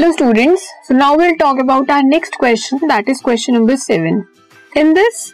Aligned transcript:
Hello 0.00 0.12
students 0.12 0.62
so 0.86 0.94
now 0.96 1.16
will 1.18 1.34
talk 1.34 1.58
about 1.60 1.90
our 1.90 2.02
next 2.02 2.36
question 2.40 2.76
that 2.88 3.08
is 3.08 3.20
question 3.24 3.54
number 3.54 3.76
7 3.76 4.76
in 4.78 4.92
this 4.94 5.32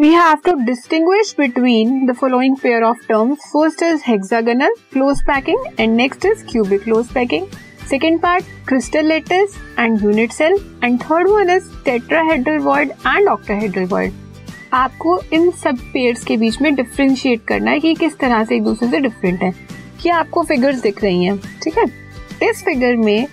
we 0.00 0.08
have 0.08 0.34
to 0.44 0.52
distinguish 0.66 1.34
between 1.38 2.06
the 2.06 2.12
following 2.12 2.56
pair 2.56 2.82
of 2.82 3.00
terms 3.08 3.38
first 3.46 3.82
is 3.82 3.98
hexagonal 4.06 4.74
close 4.92 5.20
packing 5.22 5.66
and 5.80 5.96
next 5.96 6.24
is 6.26 6.44
cubic 6.44 6.82
close 6.82 7.08
packing 7.14 7.46
second 7.90 8.20
part 8.20 8.44
crystal 8.68 9.06
lattice 9.06 9.56
and 9.78 10.04
unit 10.04 10.32
cell 10.32 10.54
and 10.84 10.98
third 11.00 11.28
one 11.28 11.50
is 11.50 11.68
tetrahedral 11.84 12.58
void 12.58 12.90
and 12.90 13.28
octahedral 13.28 13.84
void 13.84 14.12
आपको 14.72 15.18
इन 15.32 15.50
सब 15.64 15.78
pairs 15.92 16.24
के 16.24 16.36
बीच 16.36 16.60
में 16.62 16.74
differentiate 16.74 17.44
करना 17.48 17.70
है 17.70 17.80
कि 17.80 17.94
किस 17.94 18.16
तरह 18.18 18.44
से 18.44 18.56
एक 18.56 18.62
दूसरे 18.62 18.88
से 18.88 19.00
डिफरेंट 19.00 19.42
है। 19.42 19.52
क्या 20.02 20.16
आपको 20.16 20.42
फिगर्स 20.42 20.80
दिख 20.80 21.02
रही 21.02 21.24
हैं? 21.24 21.38
ठीक 21.62 21.78
है? 21.78 22.04
इस 22.42 22.62
फिगर 22.64 22.96
में 22.96 23.26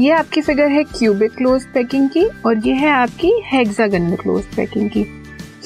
ये 0.00 0.10
आपकी 0.10 0.40
फिगर 0.40 0.68
है 0.68 0.82
क्यूबिक 0.84 1.32
क्लोज 1.32 1.64
पैकिंग 1.64 2.08
की 2.10 2.24
और 2.46 2.58
ये 2.66 2.72
है 2.74 2.90
आपकी 2.90 3.32
हेक्सागनल 3.46 4.14
क्लोज 4.16 4.44
पैकिंग 4.56 4.88
की। 4.90 5.02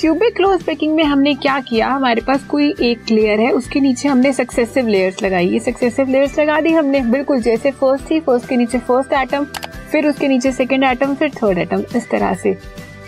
क्यूबिक 0.00 0.34
क्लोज 0.36 0.62
पैकिंग 0.62 0.94
में 0.94 1.02
हमने 1.04 1.34
क्या 1.34 1.58
किया? 1.60 1.88
हमारे 1.88 2.20
पास 2.20 2.44
कोई 2.44 2.74
एक 2.82 3.10
लेयर 3.10 3.40
है, 3.40 3.50
उसके 3.50 3.80
नीचे 3.80 4.08
हमने 4.08 4.32
सक्सेसिव 4.32 4.86
लेयर्स 4.86 5.22
लगाई। 5.22 5.48
ये 5.48 5.58
सक्सेसिव 5.60 6.08
लेयर्स 6.08 6.38
लगा 6.38 6.60
दी 6.60 6.72
हमने, 6.72 7.00
बिल्कुल 7.02 7.40
जैसे 7.40 7.70
फ़र्स्ट 7.70 8.10
थी 8.10 8.18
फ़र्स्ट 8.20 8.48
के 8.48 8.56
नीचे 8.56 8.78
फ़र्स्ट 8.78 9.12
एटम 9.12 9.44
फिर 9.92 10.08
उसके 10.08 10.28
नीचे 10.28 10.52
सेकेंड 10.52 10.84
एटम 10.84 11.14
फिर 11.14 11.30
थर्ड 11.32 11.58
एटम 11.58 11.84
इस 11.96 12.08
तरह 12.10 12.34
से। 12.34 12.56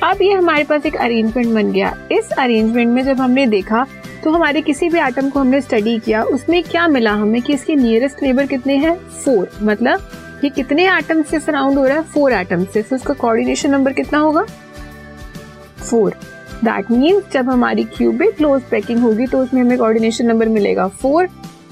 अब 0.02 0.22
ये 0.22 0.32
हमारे 0.32 0.64
पास 0.64 0.86
एक 0.86 0.96
अरेंजमेंट 0.96 1.54
बन 1.54 1.72
गया। 1.72 1.92
इस 2.12 2.30
अरेंजमेंट 2.32 2.88
में 2.88 3.02
जब 3.04 3.20
हमने 3.20 3.46
देखा 3.46 3.86
तो 4.24 4.30
हमारे 4.30 4.60
किसी 4.60 4.88
भी 4.88 4.98
आइटम 4.98 5.30
को 5.30 5.40
हमने 5.40 5.60
स्टडी 5.60 5.98
किया, 5.98 6.22
उसमें 6.24 6.62
क्या 6.62 6.86
मिला 6.88 7.12
हमें 7.14 7.40
कि 7.42 7.52
इसके 7.52 7.74
नियरेस्ट 7.76 8.22
नेबर 8.22 8.46
कितने 8.46 8.76
हैं? 8.76 8.96
फोर 9.24 9.50
मतलब 9.62 10.08
ये 10.44 10.50
कितने 10.50 10.86
एटम 10.88 11.22
से 11.22 11.40
सराउंड 11.40 11.78
हो 11.78 11.84
रहा 11.86 11.96
है? 11.96 12.02
फोर 12.04 12.32
एटम 12.32 12.64
से 12.64 12.82
तो 12.82 12.96
उसका 12.96 13.14
कोऑर्डिनेशन 13.14 13.70
नंबर 13.70 13.92
कितना 13.92 14.18
होगा? 14.18 14.44
फोर 15.80 16.14
दैट 16.64 16.90
मीन्स 16.90 17.32
जब 17.32 17.48
हमारी 17.50 17.84
क्यूबिक 17.86 18.36
क्लोज 18.36 18.62
पैकिंग 18.70 18.98
होगी 19.00 19.26
तो 19.26 19.38
उसमें 19.38 19.60
हमें 19.62 19.76
कोऑर्डिनेशन 19.78 20.26
नंबर 20.26 20.48
मिलेगा. 20.48 20.86
फोर 20.88 21.28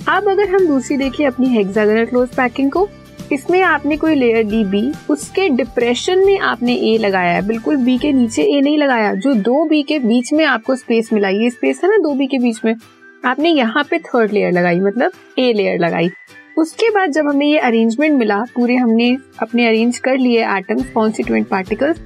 अब 0.09 0.29
अगर 0.29 0.51
हम 0.51 0.67
दूसरी 0.67 0.97
देखिए 0.97 1.27
अपनी 1.27 1.48
हेक्सागोनल 1.48 2.05
क्लोज 2.06 2.29
पैकिंग 2.29 2.71
को, 2.71 2.89
इसमें 3.33 3.61
आपने 3.62 3.97
कोई 3.97 4.15
लेयर 4.15 4.45
दी 4.45 4.62
बी 4.65 4.93
उसके 5.11 5.49
डिप्रेशन 5.51 6.25
में 6.27 6.39
आपने 6.41 6.75
ए 6.84 6.97
लगाया 6.99 7.33
है. 7.33 7.47
बिल्कुल 7.47 7.77
बी 7.77 7.97
के 7.99 8.12
नीचे 8.12 8.43
ए 8.56 8.61
नहीं 8.61 8.78
लगाया. 8.78 9.15
जो 9.15 9.34
दो 9.34 9.65
बी 9.69 9.83
के 9.83 9.99
बीच 9.99 10.33
में 10.33 10.45
आपको 10.45 10.77
स्पेस 10.77 11.12
मिला, 11.12 11.28
ये 11.28 11.51
स्पेस 11.51 11.81
है 11.84 11.91
ना 11.91 11.97
दो 11.99 12.15
बी 12.15 12.27
के 12.27 12.39
बीच 12.39 12.61
में, 12.65 12.75
आपने 13.23 13.51
यहाँ 13.51 13.84
पे 13.91 13.99
थर्ड 14.01 14.33
लेयर 14.33 14.53
लगाई 14.53 14.81
मतलब 14.81 15.12
ए 15.39 15.53
लेयर 15.53 15.78
लगाई. 15.81 16.11
उसके 16.56 16.88
बाद 16.91 17.12
जब 17.12 17.28
हमें 17.28 17.47
ये 17.47 17.58
अरेंजमेंट 17.58 18.19
मिला, 18.19 18.38
पूरे 18.55 18.74
हमने 18.77 19.16
अपने 19.42 19.66
अरेंज 19.69 19.98
कर 19.98 20.16
लिए 20.19 20.44
एटम्स 20.48 20.91
कॉन्स्टिट्यूएंट 20.91 21.48
पार्टिकल्स 21.48 22.00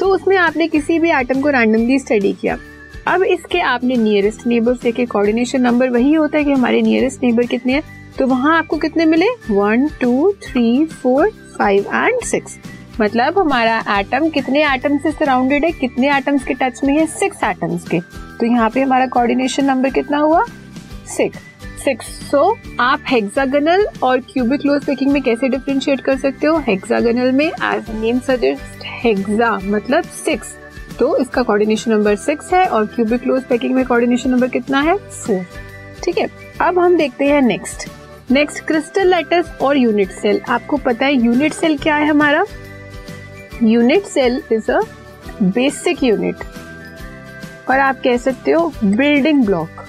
तो 0.00 0.06
उसमें 0.06 0.36
आपने 0.36 0.66
किसी 0.68 0.98
भी 0.98 1.10
एटम 1.10 1.40
को 1.40 1.50
रैंडमली 1.50 1.98
स्टडी 1.98 2.32
किया। 2.32 2.56
अब 3.06 3.22
इसके 3.22 3.60
आपने 3.62 3.96
नियरेस्ट 3.96 4.46
नेबर 4.46 4.72
देखे 4.82 5.06
कोऑर्डिनेशन 5.06 5.60
नंबर 5.60 5.90
वही 5.90 6.12
होता 6.12 6.38
है 6.38 6.44
कि 6.44 6.52
हमारे 6.52 6.82
नियरेस्ट 6.82 7.22
नेबर 7.22 7.46
कितने 7.46 7.72
हैं 7.72 7.82
तो 8.18 8.26
वहाँ 8.26 8.56
आपको 8.58 8.76
कितने 8.78 9.04
मिले? 9.04 9.26
One 9.50 9.88
two 10.00 10.32
three 10.42 10.84
four 10.86 11.30
five 11.58 11.86
and 11.86 12.20
six 12.24 12.58
मतलब 13.00 13.38
हमारा 13.38 13.82
एटम 13.98 14.28
कितने 14.30 14.64
एटम 14.64 14.98
से 14.98 15.12
सराउंडेड 15.12 15.64
है, 15.64 15.70
कितने 15.72 16.16
एटम्स 16.16 16.44
के 16.44 16.54
टच 16.54 16.80
में 16.84 16.94
है? 16.94 17.06
सिक्स 17.08 17.42
एटम्स 17.44 17.88
के। 17.88 18.00
तो 18.00 18.46
यहाँ 18.46 18.68
पे 18.70 18.82
हमारा 18.82 19.06
कोऑर्डिनेशन 19.06 19.64
नंबर 19.64 19.90
कितना 19.90 20.18
हुआ? 20.18 20.44
सिक्स 21.06 21.38
सिक्स 21.84 22.06
सो 22.30 22.40
आप 22.80 23.00
हेक्सागोनल 23.08 23.86
और 24.02 24.20
क्यूबिक 24.28 24.60
क्लोज 24.60 24.84
पैकिंग 24.84 25.10
में 25.12 25.20
कैसे 25.22 25.48
डिफ्रेंशिएट 25.48 26.00
कर 26.00 26.16
सकते 26.18 26.46
हो? 26.46 26.58
हेक्सागोनल 26.66 27.32
में 27.32 27.46
एज 27.46 27.90
नेम 27.90 28.18
सजेस्ट 28.18 28.84
हेक्सा 29.02 29.50
मतलब 29.64 30.04
सिक्स 30.24 30.54
तो 30.98 31.16
इसका 31.16 31.42
कोऑर्डिनेशन 31.42 31.90
नंबर 31.92 32.16
सिक्स 32.16 32.52
है 32.54 32.64
और 32.66 32.86
क्यूबिक 32.86 33.22
क्लोज 33.22 33.42
पैकिंग 33.44 33.74
में 33.74 33.84
कोऑर्डिनेशन 33.84 34.30
नंबर 34.30 34.48
कितना 34.48 34.80
है? 34.80 34.96
फोर 34.96 35.44
ठीक 36.04 36.18
है, 36.18 36.28
अब 36.60 36.78
हम 36.78 36.96
देखते 36.96 37.24
हैं 37.24 37.42
नेक्स्ट 37.42 37.88
नेक्स्ट 38.30 38.64
क्रिस्टल 38.64 39.14
लेटस 39.14 39.56
और 39.62 39.76
यूनिट 39.76 40.10
सेल 40.12 40.40
आपको 40.48 40.76
पता 40.76 41.06
है 41.06 41.14
यूनिट 41.14 41.52
सेल 41.52 41.78
क्या 41.78 41.96
है 41.96 42.08
हमारा? 42.08 42.44
Unit 43.62 44.04
cell 44.06 44.42
is 44.52 44.72
a 44.72 44.80
basic 45.42 46.02
unit 46.02 46.44
और 47.70 47.78
आप 47.80 48.00
कह 48.04 48.16
सकते 48.16 48.50
हो 48.50 48.72
बिल्डिंग 48.84 49.44
ब्लॉक 49.46 49.83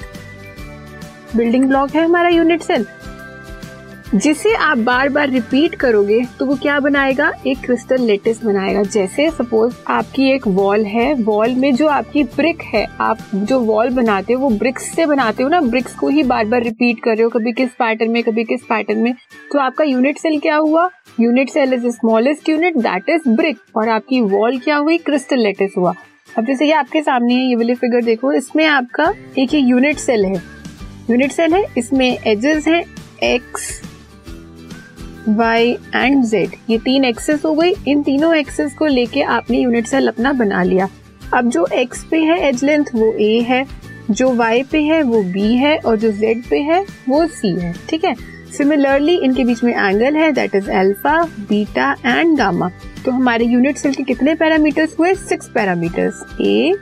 बिल्डिंग 1.38 1.68
ब्लॉक 1.68 1.96
है 1.96 2.06
हमारा 2.06 2.29
यूनिट 2.29 2.62
सेल 2.62 2.85
जिसे 4.16 4.53
आप 4.56 4.78
बार 4.78 5.09
बार 5.09 5.29
रिपीट 5.29 5.73
करोगे 5.75 6.22
तो 6.40 6.46
वो 6.46 6.56
क्या 6.56 6.79
बनाएगा? 6.79 7.31
एक 7.47 7.59
क्रिस्टल 7.59 8.01
लेटिस 8.01 8.44
बनाएगा। 8.44 8.84
जैसे 8.84 9.29
सपोज़ 9.31 9.75
आपकी 9.88 10.29
एक 10.31 10.47
वॉल 10.47 10.85
है 10.85 11.13
वॉल 11.13 11.56
में 11.56 11.75
जो 11.75 11.88
आपकी 11.88 12.23
ब्रिक 12.25 12.62
है, 12.63 12.85
आप 13.01 13.18
जो 13.35 13.59
वॉल 13.59 13.90
बनाते 13.90 14.34
हो, 14.34 14.40
वो 14.40 14.50
ब्रिक्स 14.50 14.84
से 14.96 15.06
बनाते 15.06 15.44
हो 15.44 15.50
ना? 15.50 15.62
ब्रिक्स 15.62 15.96
को 15.96 16.07
ही 16.07 16.23
बार 16.23 16.46
बार 16.46 16.63
रिपीट 16.63 17.03
कर 17.03 17.12
रहे 17.12 17.23
हो, 17.23 17.29
कभी 17.29 17.53
किस 17.53 17.69
पैटर्न 17.69 18.12
में, 18.12 18.22
कभी 18.23 18.44
किस 18.44 18.63
पैटर्न 18.63 19.00
में। 19.00 19.13
तो 19.52 19.59
आपका 19.59 19.84
यूनिट 19.84 20.17
सेल 20.17 20.40
क्या 20.40 20.56
हुआ? 20.56 20.90
Unit 21.19 21.50
cell 21.50 21.73
is 21.73 21.88
smallest 21.90 22.50
unit 22.50 22.78
that 22.78 23.09
is 23.09 23.29
brick 23.29 23.57
और 23.75 23.90
आपकी 23.90 24.22
वॉल 24.22 24.59
क्या 24.59 24.78
हुई? 24.78 24.97
क्रिस्टल 24.97 25.40
लेटिस 25.40 25.78
हुआ। 25.78 25.94
अब 26.38 26.46
जैसे 26.46 26.66
ये 26.66 26.73
आपके 26.73 27.02
सामने 27.02 27.34
है, 27.34 27.50
ये 27.50 27.56
वाली 27.56 27.75
फिगर 27.75 28.06
देखो, 28.06 28.34
इसमें 28.34 28.66
आपका 28.66 29.13
एक 29.38 29.50
ही 29.50 29.59
यूनिट 29.59 29.97
सेल 29.97 30.25
है। 30.25 30.54
यूनिट 31.09 31.31
सेल 31.31 31.53
है, 31.53 31.66
इसमें 31.77 32.17
एजेस 32.17 32.67
हैं 32.67 32.83
एक्स 33.23 33.81
वाई 35.29 35.71
एंड 35.95 36.23
जेड 36.23 36.51
ये 36.69 36.77
तीन 36.77 37.05
एक्सेस 37.05 37.45
हो 37.45 37.53
गई। 37.55 37.73
इन 37.88 38.01
तीनों 38.03 38.35
एक्सेस 38.35 38.73
को 38.73 38.85
लेके 38.85 39.21
आपने 39.21 39.59
यूनिट 39.59 39.88
सेल 39.88 40.07
अपना 40.07 40.33
बना 40.33 40.63
लिया। 40.63 40.88
अब 41.33 41.49
जो 41.49 41.66
एक्स 41.73 42.03
पे 42.11 42.17
है 42.19 42.39
एज 42.49 42.63
लेंथ 42.63 42.85
वो 42.95 43.11
ए 43.13 43.39
है। 43.47 43.66
जो 44.11 44.33
वाई 44.35 44.63
पे 44.63 44.81
है, 44.81 45.01
वो 45.03 45.21
बी 45.23 45.55
है 45.55 45.77
और 45.77 45.95
जो 45.97 46.11
जेड 46.11 46.43
पे 46.49 46.59
है, 46.61 46.85
वो 47.09 47.25
सी 47.27 47.51
है। 47.51 47.73
ठीक 47.89 48.05
है? 48.05 48.16
सिमिलरली 48.57 49.16
इनके 49.17 49.43
बीच 49.43 49.63
में 49.63 49.73
एंगल 49.73 50.16
है 50.16 50.31
that 50.31 50.55
is 50.55 50.69
alpha 50.72 51.22
beta 51.49 51.91
and 52.05 52.37
gamma 52.37 52.69
तो 53.05 53.11
हमारे 53.11 53.45
यूनिट 53.45 53.77
सेल 53.77 53.93
के 53.93 54.03
कितने 54.03 54.35
पैरामीटर्स 54.35 54.95
हुए? 54.99 55.13
Six 55.16 55.49
parameters 55.49 56.23
A 56.41 56.73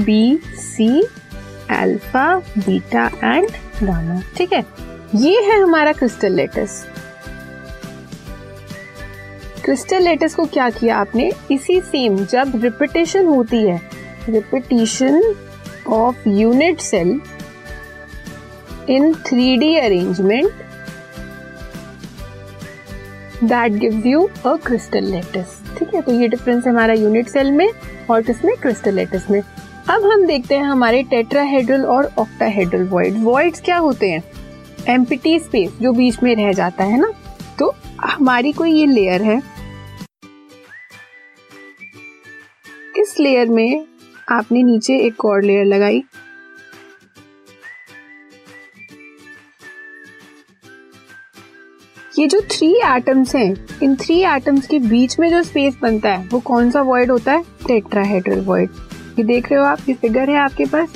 B 0.00 0.38
C 0.56 0.88
alpha 1.70 2.36
beta 2.58 3.06
and 3.24 3.48
gamma 3.82 4.20
ठीक 4.36 4.52
है? 4.52 4.64
ये 5.14 5.40
है 5.42 5.60
हमारा 5.62 5.92
क्रिस्टल 5.92 6.32
लेटस 6.32 6.84
क्रिस्टल 9.64 10.02
लेटस 10.02 10.34
को 10.34 10.44
क्या 10.46 10.68
किया 10.70 10.96
आपने? 10.96 11.30
इसी 11.50 11.80
सेम 11.80 12.16
जब 12.24 12.52
रिपीटेशन 12.62 13.26
होती 13.26 13.62
है 13.62 13.80
repetition 14.28 15.22
of 15.88 16.28
unit 16.28 16.80
cell 16.80 17.20
in 18.90 19.12
three 19.26 19.56
D 19.56 19.74
arrangement 19.78 20.62
that 23.44 23.72
gives 23.72 24.06
you 24.06 24.28
a 24.46 24.54
crystal 24.66 25.04
lattice 25.04 25.60
ठीक 25.78 25.94
है? 25.94 26.00
तो 26.02 26.12
ये 26.12 26.28
डिफरेंस 26.28 26.64
है 26.64 26.70
हमारा 26.72 26.94
यूनिट 26.94 27.28
सेल 27.28 27.52
में 27.52 27.68
और 28.10 28.22
किसमें? 28.22 28.54
क्रिस्टल 28.56 28.94
लेटस 28.94 29.26
में. 29.30 29.40
अब 29.90 30.04
हम 30.04 30.24
देखते 30.26 30.54
हैं 30.54 30.64
हमारे 30.64 31.02
टेट्राहेड्रल 31.02 31.84
और 31.84 32.04
ऑक्टाहेड्रल 32.18 32.84
वॉइड 32.84 33.14
वॉइड्स 33.24 33.60
क्या 33.60 33.76
होते 33.76 34.10
हैं? 34.10 34.22
एम्पिटी 34.88 35.38
स्पेस 35.38 35.72
जो 35.82 35.92
बीच 35.92 36.22
में 36.22 36.34
रह 36.36 36.52
जाता 36.52 36.84
है 36.84 37.00
ना? 37.00 37.10
तो 37.58 37.74
हमारी 38.00 38.52
कोई 38.52 38.72
ये 38.72 38.86
लेयर 38.86 39.22
है। 39.22 39.36
इस 42.98 43.14
लेयर 43.20 43.48
में 43.48 43.86
आपने 44.30 44.62
नीचे 44.62 44.96
एक 44.98 45.24
और 45.24 45.42
लेयर 45.42 45.64
लगाई। 45.64 46.02
ये 52.18 52.26
जो 52.26 52.40
थ्री 52.40 52.72
एटम्स 52.86 53.36
हैं, 53.36 53.66
इन 53.82 53.96
थ्री 53.96 54.20
एटम्स 54.24 54.66
के 54.66 54.78
बीच 54.78 55.18
में 55.18 55.28
जो 55.30 55.42
स्पेस 55.42 55.76
बनता 55.82 56.10
है, 56.10 56.28
वो 56.28 56.40
कौन 56.40 56.70
सा 56.70 56.82
वॉइड 56.82 57.10
होता 57.10 57.32
है? 57.32 57.42
टेट्राहेड्रल 57.66 58.40
वॉइड 58.40 58.70
ये 59.18 59.24
देख 59.24 59.50
रहे 59.50 59.60
हो 59.60 59.66
आप, 59.66 59.78
ये 59.88 59.94
फिगर 59.94 60.30
है 60.30 60.36
आपके 60.36 60.64
पास? 60.64 60.92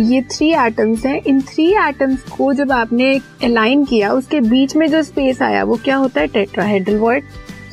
ये 0.00 0.20
थ्री 0.32 0.50
एटम्स 0.56 1.04
हैं। 1.06 1.20
इन 1.22 1.40
थ्री 1.42 1.66
एटम्स 1.78 2.22
को 2.30 2.52
जब 2.54 2.72
आपने 2.72 3.14
अलाइन 3.44 3.84
किया, 3.84 4.12
उसके 4.12 4.40
बीच 4.40 4.76
में 4.76 4.86
जो 4.86 5.02
स्पेस 5.02 5.42
आया, 5.42 5.64
वो 5.64 5.76
क्या 5.84 5.96
होता 5.96 6.20
है? 6.20 6.26
टेट्राहेड्रल 6.26 6.96
वॉइड 6.96 7.24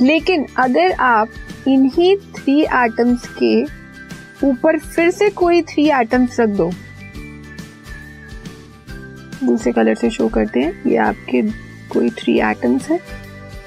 लेकिन 0.02 0.46
अगर 0.58 0.92
आप 0.92 1.30
इन्हीं 1.68 2.16
थ्री 2.36 2.62
एटम्स 2.62 3.28
के 3.42 3.62
ऊपर 4.48 4.78
फिर 4.80 5.12
से 5.12 5.30
कोई 5.30 5.62
थ्री 5.62 5.88
एटम्स 5.92 6.40
रख 6.40 6.50
दो 6.50 6.70
दूसरे 9.44 9.72
कलर 9.72 9.96
से 9.96 10.10
शो 10.10 10.28
करते 10.28 10.60
हैं, 10.60 10.82
ये 10.88 10.98
आपके 10.98 11.42
कोई 11.90 12.10
थ्री 12.10 12.38
एटम्स 12.42 12.90
है। 12.90 13.00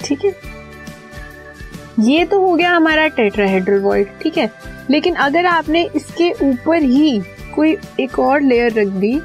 ठीक 0.05 0.25
है? 0.25 0.35
ये 2.01 2.25
तो 2.25 2.41
हो 2.41 2.55
गया 2.55 2.73
हमारा 2.73 3.07
टेट्राहेड्रल 3.09 3.81
वॉइड 3.81 4.09
ठीक 4.23 4.39
है? 4.39 4.51
लेकिन 4.91 5.15
अगर 5.17 5.47
आपने 5.47 5.83
इसके 5.97 6.31
ऊपर 6.43 6.83
ही 6.83 7.21
कोई 7.55 7.77
एक 8.01 8.19
और 8.19 8.41
लेयर 8.41 8.73
रख 8.73 8.89
दी 8.95 9.19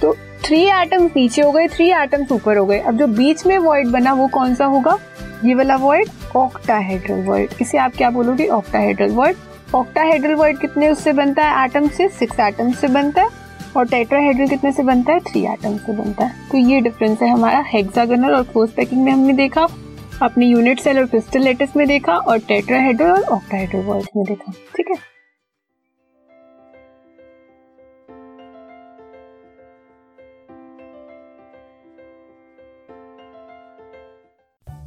तो 0.00 0.14
थ्री 0.44 0.62
एटम्स 0.72 1.10
नीचे 1.16 1.42
हो 1.42 1.52
गए 1.52 1.68
थ्री 1.68 1.88
एटम्स 1.92 2.32
ऊपर 2.32 2.56
हो 2.56 2.64
गए। 2.66 2.78
अब 2.78 2.98
जो 2.98 3.06
बीच 3.08 3.44
में 3.46 3.56
वॉइड 3.58 3.88
बना, 3.88 4.12
वो 4.12 4.26
कौन 4.28 4.54
सा 4.54 4.64
होगा? 4.66 4.98
ये 5.44 5.54
वाला 5.54 5.76
वॉइड 5.76 6.08
ऑक्टाहेड्रल 6.36 7.22
वॉइड 7.24 7.54
इसे 7.60 7.78
आप 7.78 7.96
क्या 7.96 8.10
बोलोगे? 8.10 8.46
ऑक्टाहेड्रल 8.48 9.10
वॉइड 9.10 9.36
ऑक्टाहेड्रल 9.74 10.34
वॉइड 10.34 10.58
कितने 10.58 10.88
उससे 10.88 11.12
बनता 11.12 11.44
है? 11.44 11.64
एटम 11.64 11.88
से 11.88 12.08
सिक्स 12.08 12.40
एटम 12.40 12.72
से 12.72 12.88
बनता 12.88 13.22
है। 13.22 13.40
और 13.76 13.86
टेट्राहेड्रल 13.88 14.48
कितने 14.48 14.72
से 14.72 14.82
बनता 14.82 15.12
है? 15.12 15.20
थ्री 15.20 15.44
एटम 15.52 15.76
से 15.76 15.92
बनता 15.92 16.24
है। 16.24 16.48
तो 16.50 16.58
ये 16.58 16.80
डिफरेंस 16.80 17.22
है 17.22 17.28
हमारा 17.30 17.64
हेक्सागोनल 17.68 18.34
और 18.34 18.42
फोर्स 18.44 18.72
पैकिंग 18.72 19.04
में 19.04 19.12
हमने 19.12 19.32
देखा। 19.32 19.66
अपने 20.22 20.46
यूनिट 20.46 20.80
सेल 20.80 20.98
और 20.98 21.06
क्रिस्टल 21.06 21.40
लेटिस 21.40 21.76
में 21.76 21.86
देखा 21.88 22.16
और 22.16 22.38
टेट्राहेड्रल 22.38 23.10
और 23.10 23.22
ऑक्टाहेड्रल 23.22 23.80
वर्ड 23.80 24.06
में 24.16 24.24
देखा, 24.24 24.52
ठीक 24.76 24.90
है 24.90 24.96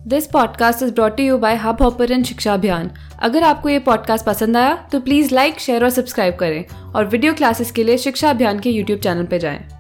this 0.08 0.28
podcast 0.28 0.84
is 0.84 0.94
brought 0.94 1.20
you 1.20 1.38
by 1.38 1.56
Hub 1.56 1.82
Hopper 1.82 2.24
Shiksha 2.24 2.54
Abhiyan 2.54 2.92
अगर 3.20 3.44
आपको 3.44 3.70
ये 3.70 3.80
पॉडकास्ट 3.80 4.26
पसंद 4.26 4.58
आया 4.58 4.76
तो 4.92 5.00
प्लीज़ 5.00 5.34
लाइक 5.36 5.60
शेयर 5.60 5.84
और 5.84 5.90
सब्सक्राइब 5.90 6.36
करें 6.36 6.66
और 6.96 7.06
वीडियो 7.06 7.34
क्लासेस 7.34 7.72
के 7.72 7.84
लिए 7.84 7.98
शिक्षा 7.98 8.30
अभियान 8.30 8.60
के 8.60 8.70
यूट्यूब 8.70 9.00
चैनल 9.00 9.26
पर 9.26 9.38
जाएँ। 9.38 9.75